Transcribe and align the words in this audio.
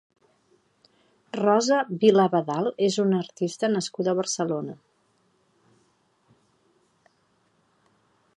Rosa 1.39 1.77
Vila-Abadal 2.03 2.71
és 2.87 2.97
una 3.05 3.19
artista 3.25 3.71
nascuda 3.75 4.15
a 4.15 4.19
Barcelona. 4.21 4.77